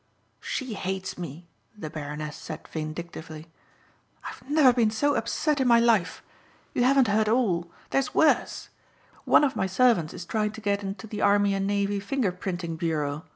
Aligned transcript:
"She 0.39 0.73
hates 0.73 1.15
me," 1.15 1.47
the 1.77 1.91
Baroness 1.91 2.35
said 2.35 2.67
vindictively. 2.67 3.45
"I've 4.23 4.41
never 4.49 4.73
been 4.73 4.89
so 4.89 5.13
upset 5.13 5.61
in 5.61 5.67
my 5.67 5.79
life. 5.79 6.23
You 6.73 6.81
haven't 6.85 7.07
heard 7.09 7.29
all. 7.29 7.71
There's 7.91 8.11
worse. 8.15 8.69
One 9.25 9.43
of 9.43 9.55
my 9.55 9.67
servants 9.67 10.15
is 10.15 10.25
trying 10.25 10.53
to 10.53 10.59
get 10.61 10.81
into 10.81 11.05
the 11.05 11.21
Army 11.21 11.53
and 11.53 11.67
Navy 11.67 11.99
Finger 11.99 12.31
printing 12.31 12.77
Bureau. 12.77 13.25